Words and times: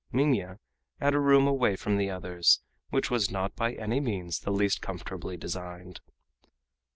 Minha 0.11 0.57
had 0.99 1.13
a 1.13 1.19
room 1.19 1.45
away 1.45 1.75
from 1.75 1.97
the 1.97 2.09
others, 2.09 2.61
which 2.89 3.11
was 3.11 3.29
not 3.29 3.55
by 3.55 3.73
any 3.73 3.99
means 3.99 4.39
the 4.39 4.49
least 4.49 4.81
comfortably 4.81 5.37
designed. 5.37 6.01